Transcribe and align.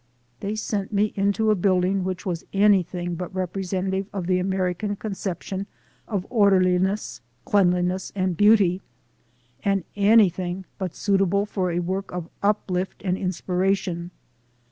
They 0.39 0.55
sent 0.55 0.91
me 0.91 1.13
into 1.15 1.51
a 1.51 1.55
building 1.55 2.03
which 2.03 2.25
was 2.25 2.43
anything 2.53 3.13
but 3.13 3.35
representative 3.35 4.07
of 4.11 4.25
the 4.25 4.39
American 4.39 4.95
con 4.95 5.11
ception 5.11 5.67
of 6.07 6.25
orderliness, 6.31 7.21
cleanliness 7.45 8.11
and 8.15 8.35
beauty; 8.35 8.81
and 9.63 9.83
anything 9.95 10.65
but 10.79 10.95
suitable 10.95 11.45
for 11.45 11.69
a 11.69 11.81
work 11.85 12.11
of 12.11 12.31
uplift 12.41 13.03
and 13.05 13.15
in 13.15 13.29
spiration. 13.29 14.09